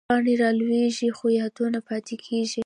[0.09, 2.59] پاڼې رالوېږي، خو یادونه پاتې کېږي